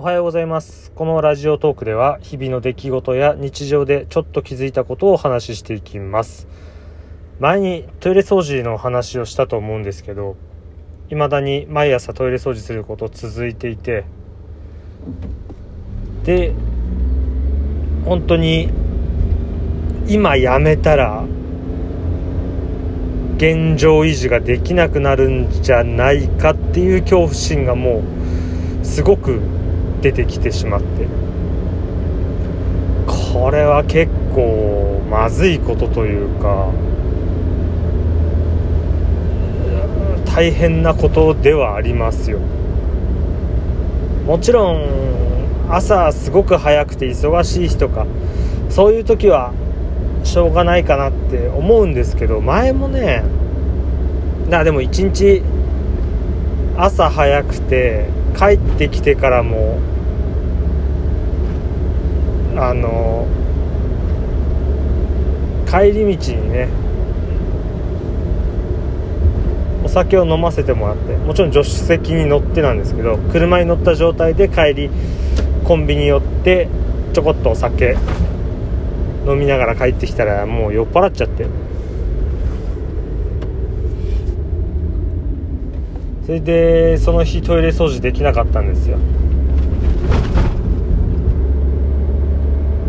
[0.00, 0.92] おはようございます。
[0.92, 6.48] このラジオトークでは日々の出来事や日常でちょっと気づいたことをお話ししていきます。
[7.38, 10.38] 前にトイレ掃除の話をしたと思うんですけど
[11.10, 14.06] 未だに毎朝トイレ掃除すること続いていて
[16.24, 16.54] で
[18.06, 18.70] 本当に
[20.08, 21.26] 今やめたら
[23.36, 28.02] 現状維持ができなくなるんじゃないかっていう恐怖心がも
[28.82, 29.42] うすごく
[30.00, 31.06] 出てきてしまって。
[33.06, 36.68] これは結構まずいことというか
[40.26, 42.38] 大変なことではありますよ。
[44.26, 44.84] もちろん
[45.68, 48.06] 朝すごく早くて忙しい日とか
[48.68, 49.52] そういう時は
[50.24, 53.24] しょうがないかなって思うんですけど前もね
[54.48, 55.42] だでも一日
[56.76, 58.06] 朝早くて
[58.40, 59.78] 帰ってきてからも
[62.56, 63.26] あの
[65.66, 66.68] 帰り道にね
[69.84, 74.90] お酒を飲ませてもらってもちろん助手席に乗ってなんですけど車に乗った状態で帰り
[75.64, 76.68] コンビニ寄って
[77.12, 77.98] ちょこっとお酒
[79.26, 81.44] 飲みながら帰ってきたらもう酔っ払っちゃって。
[86.30, 88.98] それでその日トイレ掃除できなかったんですよ。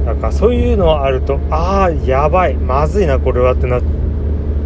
[0.05, 3.81] だかそういうのあるとああやばいまずいなこれはってなっ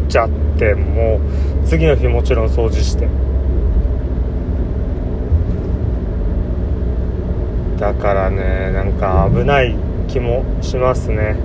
[0.09, 1.22] ちゃっても
[1.64, 3.08] う次の日もちろん掃除して。
[7.80, 9.73] だからねなんか危ない
[10.09, 11.38] 気もしますね。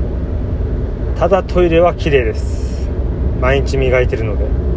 [1.14, 2.88] ただトイレは綺麗です。
[3.40, 4.69] 毎日磨いてるので。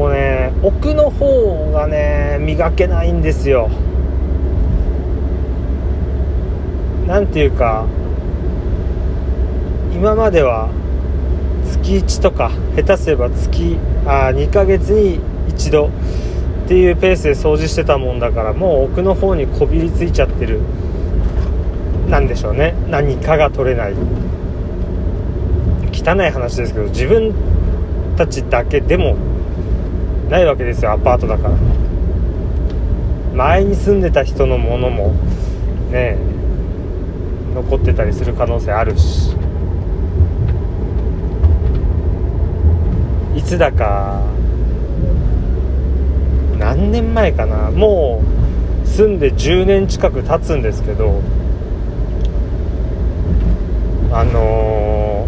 [0.00, 3.68] もうね奥の方がね磨けないんですよ。
[7.06, 7.84] なんていうか
[9.92, 10.70] 今までは
[11.66, 13.76] 月1とか下手すれば月
[14.06, 15.20] あ2ヶ月に
[15.50, 15.90] 1度っ
[16.66, 20.60] ていうペースで掃除してたもんだからもう奥の方にこびりついちゃってる
[22.08, 22.74] なんでしょうね。
[22.88, 23.94] 何かが取れない。
[25.92, 27.34] 汚い話ですけど自分
[28.16, 29.14] たちだけでも
[30.30, 31.54] ないわけですよアパートだから。
[33.34, 35.12] 前に住んでた人のものも
[35.90, 36.16] ね
[37.54, 39.36] 残ってたりする可能性あるし。
[43.36, 44.22] いつだか
[46.58, 47.70] 何年前かな。
[47.70, 48.22] も
[48.84, 51.20] う住んで10年近く経つんですけど
[54.12, 55.26] あの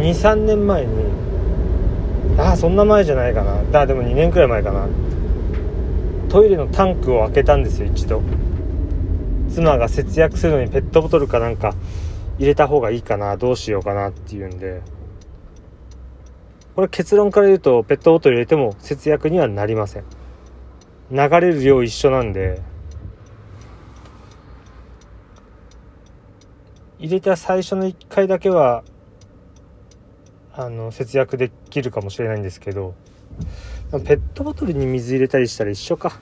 [0.00, 1.29] ー、23年前に
[2.38, 3.62] ああそんな前じゃないかな。
[3.64, 4.88] だでも2年くらい前かな。
[6.28, 8.22] トイレのタンクを開けたんですよ一度。
[9.50, 11.74] 妻が節約するのにペットボトルかなんか
[12.38, 13.36] 入れた方がいいかな。
[13.36, 14.82] どうしようかなっていうんで。
[16.76, 20.04] これ結論から言うとペットボトル入れても節約にはなりません。
[21.10, 22.62] 流れる量一緒なんで。
[27.00, 28.84] 入れた最初の1回だけは
[30.52, 32.94] あの節約できるかもしれないんですけど
[33.90, 36.20] ペットボトルに水入れたりしたら一緒か。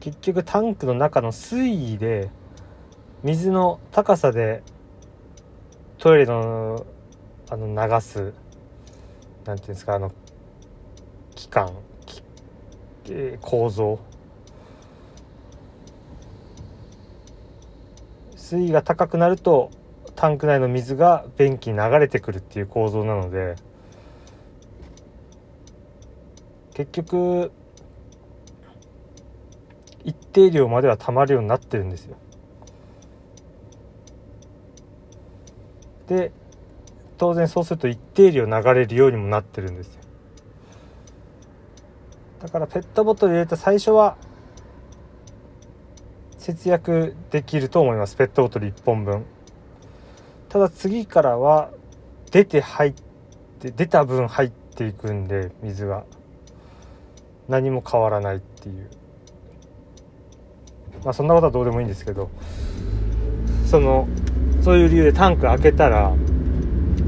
[0.00, 2.30] 結局タンクの中の水位で
[3.24, 4.62] 水の高さで
[5.98, 6.86] トイレの
[7.50, 8.32] あの流す
[9.44, 10.12] なんていうんですかあの
[11.34, 11.72] 器官、
[13.08, 13.98] えー、構造。
[18.36, 19.72] 水位が高くなると
[20.16, 23.56] タンク内の水が便器に流れてくるっていう構造なので
[26.74, 27.52] 結局
[30.04, 32.16] 一定量までは溜まるようになってるんですよ。
[36.06, 36.32] で
[37.18, 40.00] 当然そうすると一定量流れるようにもなってるんですよ。
[42.40, 44.16] だからペットボトル入れた最初は
[46.38, 48.16] 節約できると思います。
[48.16, 49.24] ペットボトル1本分。
[50.48, 51.70] ただ次からは
[52.30, 52.94] 出て入っ
[53.60, 56.04] て出た分入っていくんで水が。
[57.48, 58.88] 何も変わらないっていう。
[61.04, 62.28] まあそんなことはどうでもいいんですけど。
[63.66, 64.08] その
[64.62, 66.12] そういう理由でタンク開けたら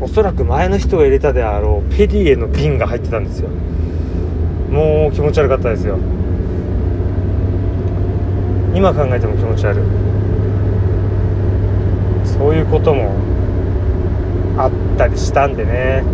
[0.01, 3.49] おそらく前の人が入れたであろうペディエの瓶が入ってたんですよ。
[4.71, 5.99] もう気持ち悪かったですよ。
[8.75, 10.18] 今考えても気持ち悪い。
[12.39, 13.11] そういうことも
[14.57, 16.05] あったりしたんでね。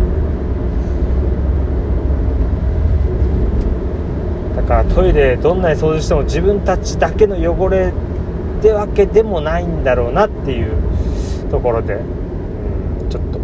[4.55, 7.93] だからトイレどんなに掃除しても自分たちだけの汚れ
[8.59, 10.71] ってわけでもないんだろうなっていう
[11.51, 13.39] ところで、うん、ちょっと。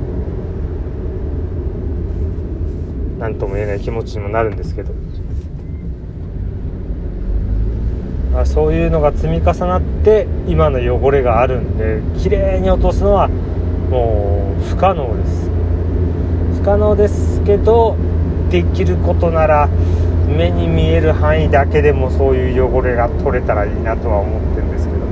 [3.19, 4.91] 何とも言えない気持ちにもなるんですけど。
[8.39, 15.49] あ、そういうのが積み重なって今の汚れがあるんで綺麗に落とすのはもう不可能です。
[16.61, 17.97] 不可能ですけど
[18.49, 19.67] できることなら
[20.27, 25.03] 目に見える範囲だけでもそういう汚れが取れたらいいなとは思ってるんですけどね。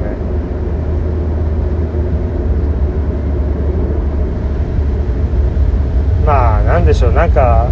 [6.26, 7.12] まあなんでしょう。
[7.14, 7.68] なんか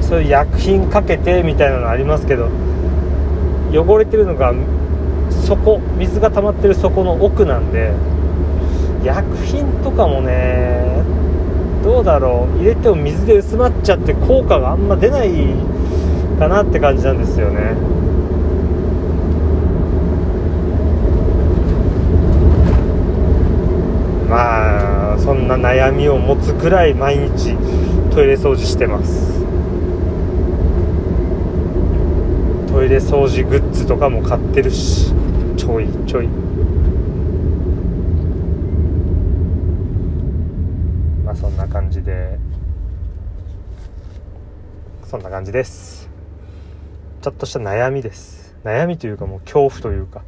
[0.00, 2.48] そういう薬品かけてみたいなのありますけど
[3.72, 4.52] 汚れてるのが
[5.46, 7.92] 底水が溜まってる底の奥なんで
[9.04, 11.02] 薬品とかもね
[11.82, 12.58] どうだろう。
[12.58, 15.30] 入れても水で薄まっちゃって効果があんま出ない
[16.38, 17.74] かなって感じなんですよね。
[24.28, 27.56] まあそんな悩みを持つくらい毎日
[28.10, 29.39] トイレ掃除してます。
[32.90, 35.12] トイレ掃除グッズとかも買ってるし
[35.56, 36.26] ちょいちょい。
[41.24, 42.36] まあそんな感じで。
[45.04, 46.10] そんな感じです。
[47.22, 48.56] ちょっとした悩みです。
[48.64, 50.24] 悩みというかもう恐怖というか、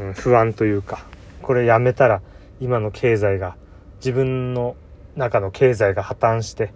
[0.00, 1.06] うん、不安というか。
[1.42, 2.22] これやめたら
[2.58, 3.54] 今の経済が
[3.98, 4.74] 自分の
[5.14, 6.74] 中の経済が破綻して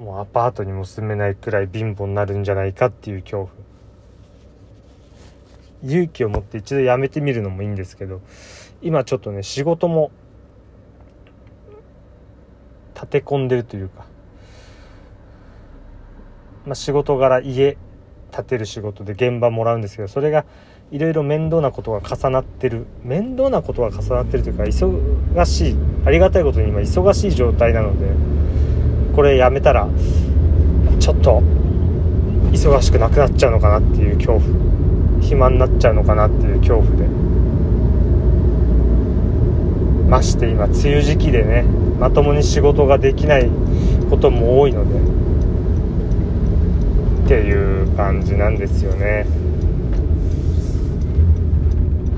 [0.00, 3.50] もうアパートにも住めないくらい貧乏になるんじゃないかっていう恐怖。
[5.84, 8.20] 勇気を持って一度やめてみるのもいいんですけど
[8.82, 10.10] 今ちょっとね仕事も
[12.94, 14.04] 立て込んでるというか、
[16.66, 17.78] まあ、仕事柄家
[18.30, 20.44] 建てる仕事で現場もらうんですけどそれが
[20.90, 28.39] いろいろ面倒なことが重なってる面倒なことが重なってるというか忙しいありがたいことに今忙しい状態なので
[29.14, 29.88] これやめたら
[30.98, 31.42] ちょっと
[32.52, 34.42] 忙しくなくなっちゃうのかなっていう恐怖
[35.20, 37.06] 暇になっちゃうのかなっていう恐怖で。
[40.08, 41.62] まして今梅雨時期でね
[42.00, 43.48] まともに仕事ができない
[44.10, 44.98] ことも多いので
[47.24, 49.26] っていう感じなんですよね。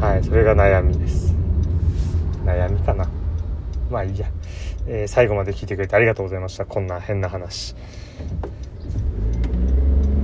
[0.01, 1.35] はいそれが悩みです。
[2.47, 3.07] 悩みかな。
[3.91, 4.27] まあいいや、
[4.87, 6.65] えー、最後まで聞いてくれてありがとうございました。
[6.67, 7.75] こんな変な話。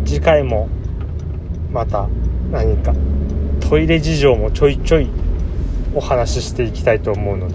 [0.04, 0.68] 次回も
[1.70, 2.08] また
[2.50, 2.94] 何か
[3.68, 5.10] トイレ事情もちょいちょい
[5.94, 7.54] お話ししていきたいと思うので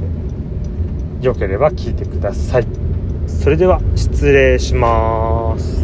[1.26, 2.68] よければ聞いてください。
[3.28, 5.83] それでは失礼します。